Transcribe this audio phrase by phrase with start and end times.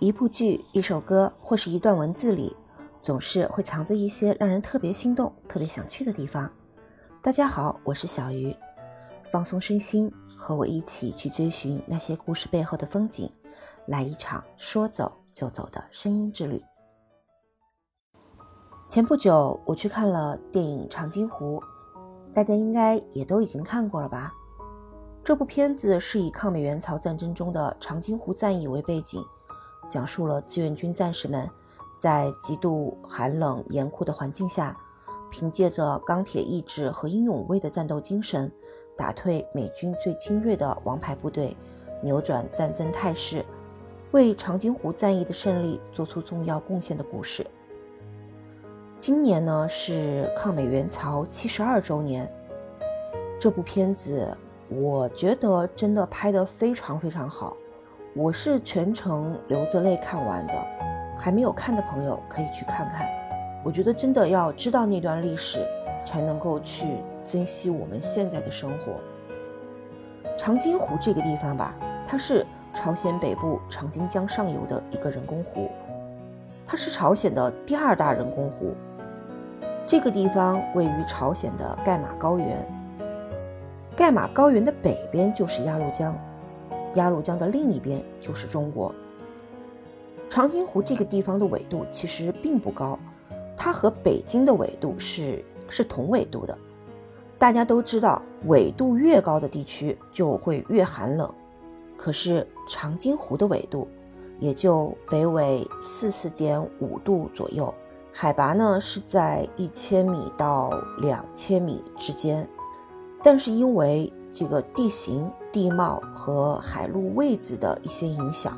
[0.00, 2.56] 一部剧、一首歌或是一段文字里，
[3.02, 6.50] 总是会藏着一些让人特别心动、特别想去的地方。
[7.20, 8.56] 大家好，我是小鱼，
[9.30, 13.30] 放松身心，和我一起去追寻那些故事背后的风景，
[13.84, 16.62] 来一场说走就走的声音之旅。
[18.88, 21.60] 前不久我去看了电影《长津湖》，
[22.32, 24.32] 大家应该也都已经看过了吧？
[25.22, 29.22] 这部片子是以抗美援朝战争中的长津湖战役为背景。
[29.88, 31.48] 讲述了志愿军战士们
[31.98, 34.76] 在极度寒冷严酷的环境下，
[35.30, 38.50] 凭借着钢铁意志和英勇无畏的战斗精神，
[38.96, 41.56] 打退美军最精锐的王牌部队，
[42.02, 43.44] 扭转战争态势，
[44.12, 47.46] 为长津湖战役的胜利做出重要贡献的故事。
[48.98, 52.30] 今年呢是抗美援朝七十二周年，
[53.40, 54.36] 这部片子
[54.68, 57.56] 我觉得真的拍得非常非常好。
[58.16, 60.54] 我是全程流着泪看完的，
[61.16, 63.06] 还没有看的朋友可以去看看。
[63.62, 65.64] 我觉得真的要知道那段历史，
[66.04, 68.94] 才能够去珍惜我们现在的生活。
[70.36, 71.72] 长津湖这个地方吧，
[72.04, 72.44] 它是
[72.74, 75.70] 朝鲜北部长津江上游的一个人工湖，
[76.66, 78.74] 它是朝鲜的第二大人工湖。
[79.86, 82.66] 这个地方位于朝鲜的盖马高原，
[83.94, 86.18] 盖马高原的北边就是鸭绿江。
[86.94, 88.94] 鸭绿江的另一边就是中国。
[90.28, 92.98] 长津湖这个地方的纬度其实并不高，
[93.56, 96.56] 它和北京的纬度是是同纬度的。
[97.38, 101.32] 大家都知道，纬度越高的地区就会越寒冷。
[101.96, 103.88] 可是长津湖的纬度
[104.38, 107.74] 也就北纬四四点五度左右，
[108.12, 112.48] 海拔呢是在一千米到两千米之间。
[113.22, 118.52] 但是因为这个地形、地貌和海陆位置的一些影响，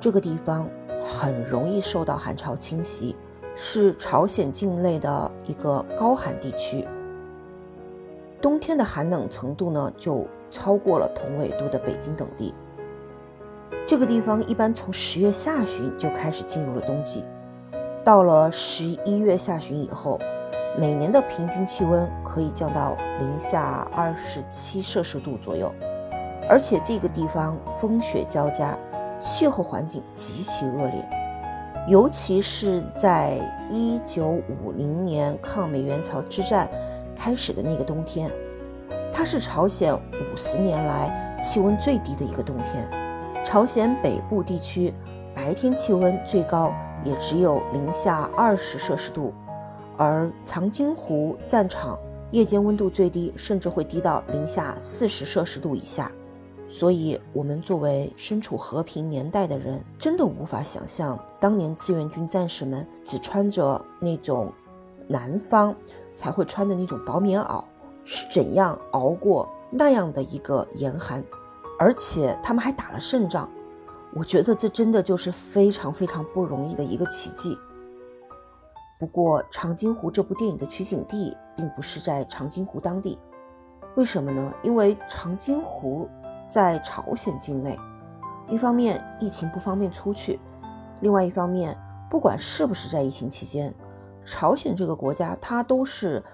[0.00, 0.68] 这个地方
[1.06, 3.14] 很容易受到寒潮侵袭，
[3.54, 6.86] 是朝鲜境内的一个高寒地区。
[8.42, 12.52] 冬天的寒冷程度呢，就超过了同纬度的北京等地。
[13.86, 17.24] 这个地方一般从十月下旬就开始进入了冬季，
[18.04, 20.18] 到了十一月下旬以后。
[20.76, 25.72] 每年的平均气温可以降到零下二十七摄氏度左右，
[26.48, 28.76] 而且这个地方风雪交加，
[29.20, 31.08] 气候环境极其恶劣。
[31.86, 33.38] 尤其是在
[33.70, 34.26] 一九
[34.62, 36.68] 五零年抗美援朝之战
[37.14, 38.28] 开始的那个冬天，
[39.12, 42.84] 它是朝鲜五十年来气温最低的一个冬天。
[43.44, 44.92] 朝鲜北部地区
[45.36, 46.72] 白天气温最高
[47.04, 49.32] 也只有零下二十摄氏度。
[49.96, 51.98] 而长津湖战场
[52.30, 56.10] 夜间温度最低，甚至会低到零下四十摄氏度以下，
[56.68, 64.52] 所以，我们作为身处和平年代的人，真的无法想象当年志愿军战士们只穿着那种
[65.06, 65.74] 南方
[66.16, 67.62] 才会穿的那种薄棉袄，
[68.04, 71.22] 是怎样熬过那样的一个严寒，
[71.78, 73.48] 而且他们还打了胜仗。
[74.12, 77.56] 我觉得这真的就是非常非常不容易的一个奇迹。
[79.04, 83.18] 不过，长津湖这部电影的取景地并不是在长津湖当地，
[83.96, 84.50] 为什么呢？
[84.62, 86.08] 因为长津湖
[86.48, 87.78] 在朝鲜境内，
[88.48, 90.40] 一方面疫情不方便出去，
[91.02, 91.76] 另外一方面，
[92.08, 93.74] 不管是不是在疫情期间，
[94.24, 96.24] 朝鲜这个国家它都是，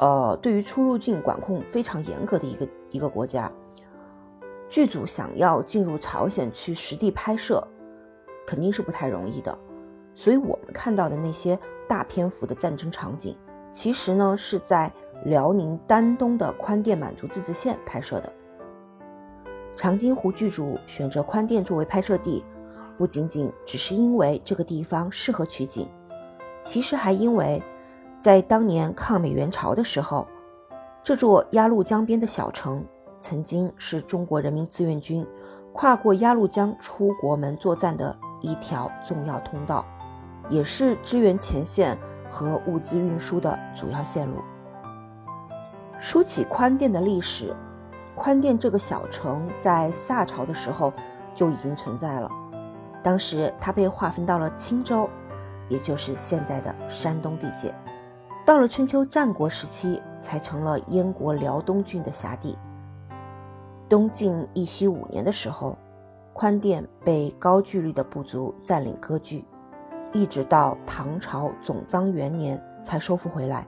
[0.00, 3.48] 呃，对于出入境管控非常严格的一个一个国家。
[4.68, 7.64] 剧组想要进入朝鲜去实地拍摄，
[8.44, 9.56] 肯定是不太容易的。
[10.16, 11.56] 所以，我们看到的那些
[11.88, 13.36] 大篇幅的战争场景，
[13.72, 14.92] 其实呢是在
[15.24, 18.32] 辽宁丹东的宽甸满族自治县拍摄的。
[19.74, 22.44] 长津湖剧组选择宽甸作为拍摄地，
[22.96, 25.88] 不仅仅只是因为这个地方适合取景，
[26.62, 27.62] 其实还因为，
[28.20, 30.28] 在当年抗美援朝的时候，
[31.04, 32.84] 这座鸭绿江边的小城
[33.18, 35.26] 曾经是中国人民志愿军
[35.72, 39.86] 跨过鸭绿江出国门作战的一条重要通道。
[40.48, 41.98] 也是支援前线
[42.30, 44.42] 和物资运输的主要线路。
[45.98, 47.54] 说起宽甸的历史，
[48.14, 50.92] 宽甸这个小城在夏朝的时候
[51.34, 52.30] 就已经存在了。
[53.02, 55.08] 当时它被划分到了青州，
[55.68, 57.74] 也就是现在的山东地界。
[58.44, 62.56] 到了春秋战国时期，才成了燕国辽东郡的辖地。
[63.88, 65.76] 东晋义熙五年的时候，
[66.32, 69.44] 宽甸被高句丽的部族占领割据。
[70.12, 73.66] 一直到唐朝总章元年才收复回来。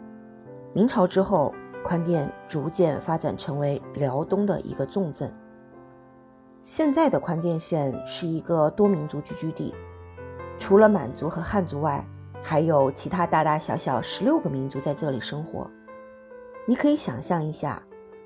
[0.73, 1.55] 明朝之后，
[1.85, 5.33] 宽甸逐渐发展成为辽东的一个重镇。
[6.63, 9.75] 现在的宽甸县是一个多民族聚居地，
[10.59, 12.07] 除了满族和汉族外，
[12.43, 15.71] 还有其他大大小小十六个民族在这里生活。
[16.67, 17.83] 你可以想象一下，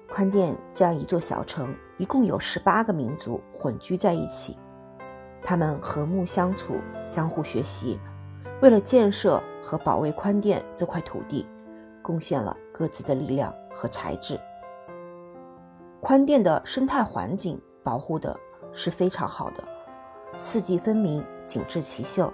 [0.08, 4.58] 宽甸这样一座小城，一共有十八个民族混居在一起，
[5.44, 8.00] 他们和睦相处，相互学习，
[8.62, 11.46] 为了建设和保卫宽甸这块土地，
[12.00, 14.40] 贡献了各自的力量和才智。
[16.00, 18.34] 宽甸的生态环境保护的
[18.72, 19.62] 是非常好的，
[20.38, 22.32] 四季分明，景致奇秀。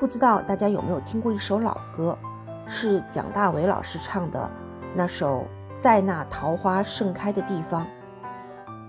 [0.00, 2.18] 不知道大家有没有听过一首老歌，
[2.66, 4.50] 是蒋大为老师唱的
[4.94, 5.40] 那首
[5.74, 7.84] 《在那桃花盛开的地方》。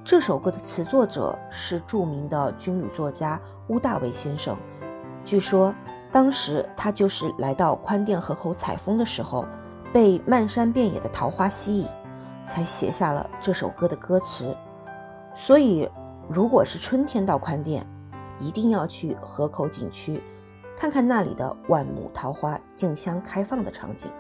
[0.05, 4.57] 这首歌的词作者是著名的军旅作家乌大维先生。
[5.23, 5.73] 据说
[6.11, 9.47] 当时他就是来到宽甸河口采风的时候，
[9.93, 11.87] 被漫山遍野的桃花吸引。
[12.45, 14.53] 才写下了这首歌的歌词，
[15.33, 15.89] 所以
[16.27, 17.87] 如果是春天到宽甸，
[18.37, 20.21] 一定要去河口景区，
[20.75, 24.11] 看看那里的万亩桃花竞相开放的场景，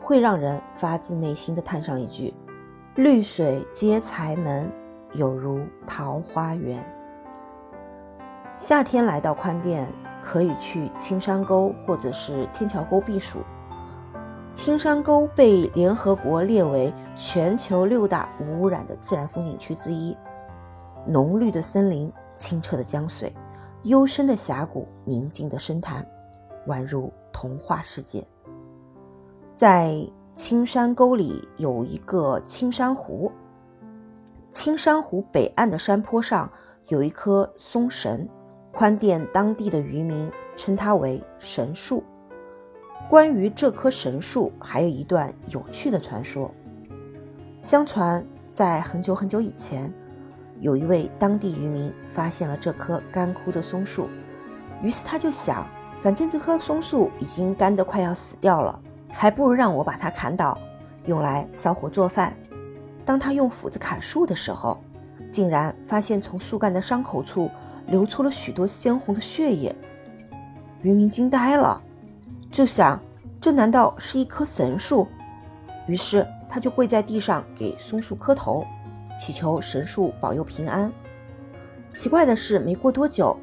[0.00, 2.32] 会让人发自内心的叹上一句
[2.96, 4.72] ：“绿水接财门，
[5.14, 6.84] 有如桃花源。”
[8.56, 9.88] 夏天来到宽甸，
[10.22, 13.38] 可以去青山沟或者是天桥沟避暑。
[14.54, 20.16] 青山沟被联合国列为全球六大无污染的自然风景区之一，
[21.04, 23.34] 浓绿的森林、清澈的江水、
[23.82, 26.06] 幽深的峡谷、宁静的深潭，
[26.68, 28.24] 宛如童话世界。
[29.56, 29.96] 在
[30.34, 33.32] 青山沟里有一个青山湖，
[34.54, 36.48] 青山湖北岸的山坡上
[36.86, 38.28] 有一棵松神，
[38.72, 42.04] 宽甸当地的渔民称它为神树。
[43.10, 46.54] 关于这棵神树，还有一段有趣的传说。
[47.58, 49.92] 相传，在很久很久以前，
[50.60, 54.08] 有一位当地渔民发现了这棵干枯的松树，
[54.80, 55.66] 于是他就想，
[56.00, 58.80] 反正这棵松树已经干得快要死掉了，
[59.10, 60.56] 还不如让我把它砍倒，
[61.06, 62.36] 用来烧火做饭。
[63.04, 64.80] 当他用斧子砍树的时候，
[65.30, 67.50] 竟然发现从树干的伤口处
[67.86, 69.74] 流出了许多鲜红的血液。
[70.82, 71.82] 渔民惊呆了。
[72.50, 73.00] 就想，
[73.40, 75.08] 这难道是一棵神树？
[75.86, 78.64] 于是他就跪在地上给松树磕头，
[79.18, 80.92] 祈求神树保佑平安。
[81.92, 83.36] 奇怪的是，没过多久，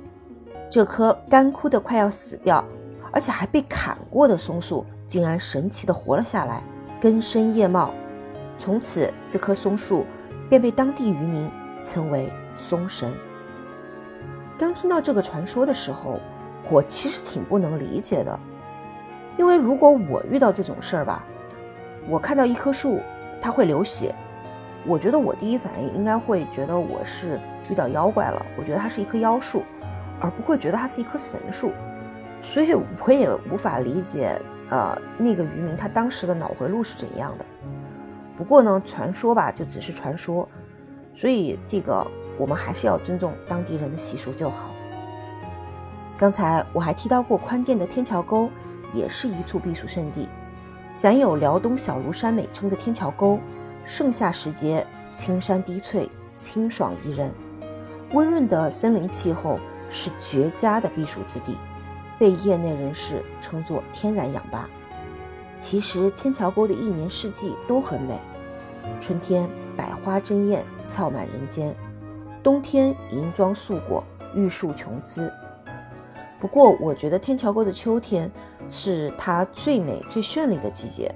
[0.69, 2.65] 这棵干枯的快要死掉，
[3.11, 6.63] 而且还被砍过的松树，竟然神奇的活了下来，
[6.99, 7.93] 根深叶茂。
[8.61, 10.05] 从此，这棵松树
[10.47, 11.49] 便被当地渔民
[11.83, 13.11] 称为松神。
[14.55, 16.19] 刚听到这个传说的时候，
[16.69, 18.39] 我其实挺不能理解的。
[19.35, 21.25] 因为如果我遇到这种事儿吧，
[22.07, 22.99] 我看到一棵树，
[23.41, 24.13] 它会流血，
[24.85, 29.63] 我觉得我第一反应应该会觉得我是遇到妖怪了，我觉得它是一棵妖树，
[30.19, 31.71] 而不会觉得它是一棵神树，
[32.43, 37.45] 所以我也无法理解，呃，那个渔民他当时的脑回路是怎样的。
[38.37, 40.47] 不过呢，传说吧就只是传说，
[41.13, 42.05] 所以这个
[42.37, 44.71] 我们还是要尊重当地人的习俗就好。
[46.17, 48.49] 刚才我还提到过宽甸的天桥沟。
[48.93, 50.27] 也是一处避暑胜地，
[50.89, 53.39] 享有辽东小庐山美称的天桥沟，
[53.85, 57.33] 盛夏时节青山低翠，清爽宜人。
[58.11, 59.57] 温润的森林气候
[59.87, 61.57] 是绝佳的避暑之地，
[62.19, 64.69] 被业内人士称作天然氧吧。
[65.62, 68.20] 其实天桥沟的一年四季都很美，
[69.00, 71.72] 春天百花争艳，俏满人间；
[72.41, 74.03] 冬天银装素裹，
[74.34, 75.32] 玉树琼枝。
[76.39, 78.30] 不过，我觉得天桥沟的秋天
[78.68, 81.13] 是它最美、最绚丽的季节，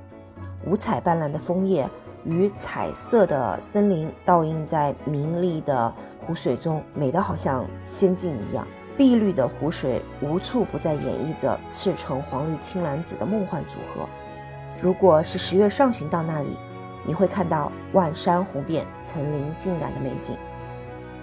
[0.68, 1.90] 五彩斑斓的枫叶
[2.24, 8.68] 与彩色的森林倒映在明丽的湖水中，美得好像仙境一样。
[8.96, 14.08] 碧绿的湖水无处不在演绎着赤橙黄绿青蓝紫的梦幻组合。
[14.82, 16.58] 如果是十月上旬到那里，
[17.06, 20.38] 你会看到万山红遍、层林尽染的美景，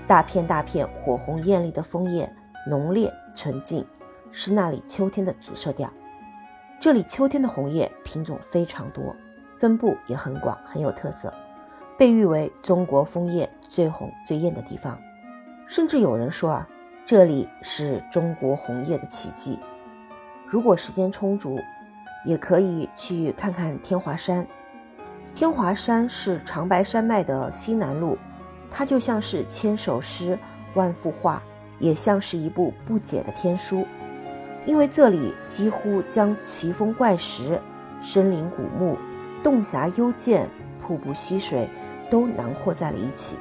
[0.07, 2.33] 大片大片火红艳丽的枫叶。
[2.65, 3.85] 浓烈纯净，
[4.31, 5.93] 是那里秋天的主色调。
[6.79, 9.17] 这里秋天的红叶品种非常多，
[9.59, 11.35] 分布也很广，很有特色，
[11.99, 14.97] 被誉为中国枫叶最红最艳的地方。
[15.67, 16.69] 甚至有人说啊，
[17.05, 19.59] 这里是中国红叶的奇迹。
[20.47, 21.59] 如果时间充足，
[22.25, 24.47] 也可以去看看天华山。
[25.35, 28.17] 天华山是长白山脉的西南麓，
[28.71, 30.39] 它就像是千首诗，
[30.75, 31.43] 万幅画。
[31.79, 33.85] 也像是一部不解的天书，
[34.65, 37.61] 因为这里几乎将奇峰怪石、
[38.01, 38.97] 森林古木、
[39.43, 40.49] 洞峡幽涧、
[40.79, 41.69] 瀑布溪水
[42.09, 43.37] 都囊括在了一起。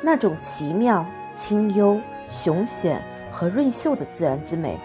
[0.00, 4.78] 那种奇妙、清幽、雄险和润秀的自然之美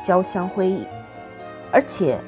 [0.00, 0.86] 交相辉映，
[1.72, 2.20] 而且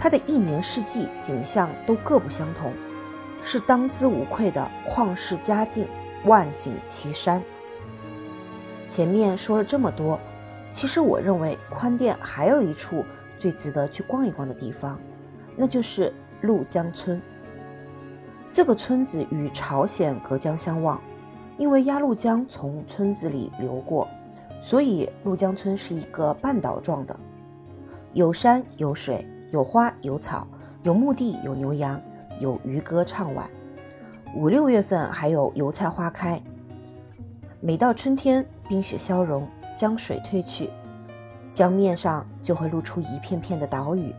[0.00, 2.72] 它的一年四季景象都各不相同，
[3.42, 5.86] 是当之无愧的旷世佳境，
[6.24, 7.42] 万景奇山。
[8.88, 10.18] 前面说了这么多，
[10.72, 13.04] 其实我认为宽甸还有一处
[13.38, 14.98] 最值得去逛一逛的地方，
[15.54, 17.20] 那就是陆江村。
[18.50, 20.98] 这个村子与朝鲜隔江相望，
[21.58, 24.08] 因为鸭绿江从村子里流过，
[24.62, 27.14] 所以陆江村是一个半岛状的，
[28.14, 30.46] 有山有水，有花有草，
[30.84, 32.00] 有墓地有牛羊，
[32.38, 33.50] 有渔歌唱晚。
[34.36, 36.40] 五六月份还有油菜花开。
[37.60, 40.70] 每到春天，冰雪消融，江水退去，
[41.52, 44.14] 江面上就会露出一片片的岛屿，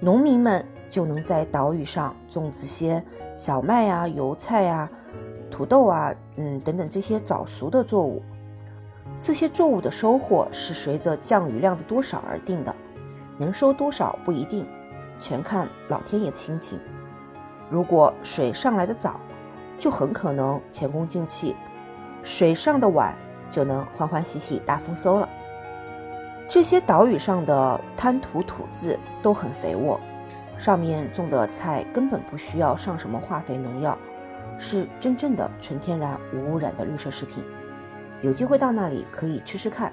[0.00, 3.02] 农民们就能在岛屿上种植些
[3.34, 4.88] 小麦啊、油菜啊、
[5.50, 8.22] 土豆啊，嗯等等这些早熟的作物。
[9.20, 12.72] 这些作物的收获是随着降雨量的多少而定的，
[13.38, 14.68] 能收多少不一定，
[15.18, 16.78] 全看老天爷的心情。
[17.70, 19.20] 如果水上来的早，
[19.78, 21.56] 就很可能前功尽弃。
[22.22, 23.14] 水上的晚
[23.50, 25.28] 就能欢欢喜喜大丰收了。
[26.48, 30.00] 这些岛屿上的滩涂土质都很肥沃，
[30.58, 33.96] 上面种的菜根本不需要上什么化肥农药，
[34.58, 37.44] 是真正的纯天然无污染的绿色食品。
[38.22, 39.92] 有机会到那里可以吃吃看，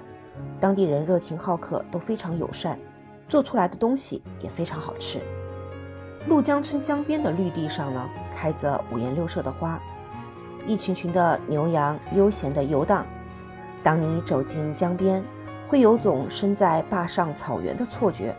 [0.58, 2.78] 当地人热情好客，都非常友善，
[3.26, 5.20] 做出来的东西也非常好吃。
[6.26, 9.80] 陆江村江边的绿地上呢，开着五颜六色的花。
[10.66, 13.06] 一群群的牛羊悠闲地游荡。
[13.82, 15.22] 当你走进江边，
[15.68, 18.36] 会有种身在坝上草原的错觉。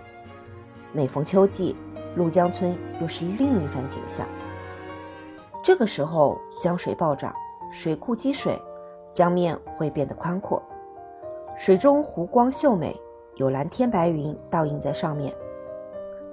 [0.91, 1.75] 每逢秋季，
[2.15, 4.27] 陆江村又是另一番景象。
[5.63, 7.34] 这个时候，江水暴涨，
[7.72, 8.58] 水库积水，
[9.12, 10.62] 江面会变得宽阔，
[11.56, 12.94] 水中湖光秀美，
[13.38, 15.32] 有蓝天白云倒映在上面。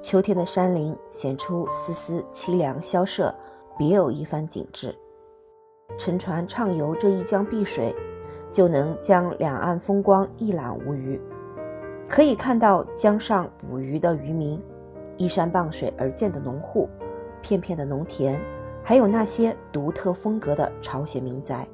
[0.00, 3.34] 秋天的山林显出丝丝凄凉萧瑟，
[3.78, 4.94] 别有一番景致。
[5.98, 7.94] 乘船畅游这一江碧水，
[8.50, 11.20] 就能将两岸风光一览无余。
[12.08, 14.62] 可以看到江上捕鱼的渔民，
[15.18, 16.88] 依山傍水而建的农户，
[17.42, 18.40] 片片的农田，
[18.82, 21.66] 还有那些独特风格的朝鲜民宅。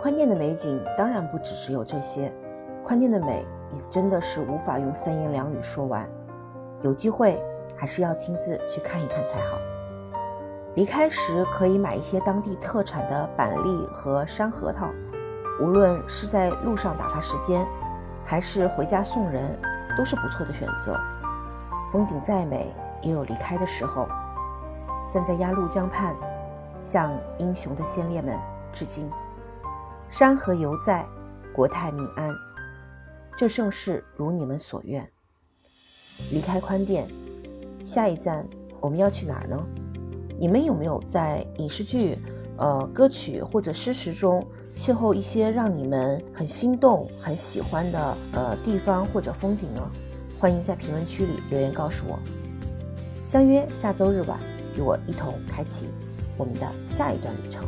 [0.00, 2.32] 宽甸的美景当然不只只有这些，
[2.88, 6.08] 宽甸的美也真的是无法用三言两语说完。
[6.80, 7.38] 有机会
[7.76, 9.58] 还是要亲自去看一看才好。
[10.74, 14.88] 离开时可以买一些当地特产的板栗和山核桃，
[15.60, 17.68] 无论是在路上打发时间，
[18.24, 19.60] 还是回家送人，
[19.94, 20.98] 都是不错的选择。
[21.92, 24.08] 风景再美，也有离开的时候。
[25.10, 26.16] 站在鸭绿江畔，
[26.80, 28.34] 向英雄的先烈们
[28.72, 29.10] 致敬。
[30.08, 31.04] 山河犹在，
[31.54, 32.34] 国泰民安。
[33.38, 35.08] 这盛世如你们所愿。
[36.32, 37.08] 离开宽甸，
[37.80, 38.44] 下一站
[38.80, 39.64] 我们要去哪儿呢？
[40.40, 42.18] 你们有没有在影视剧、
[42.56, 49.88] 呃歌曲或者诗词中邂逅一些让你们很心动、很喜欢的呃地方或者风景呢？
[50.40, 52.18] 欢迎在评论区里留言告诉我。
[53.24, 54.40] 相约下周日晚，
[54.76, 55.90] 与我一同开启
[56.36, 57.64] 我们的下一段旅程。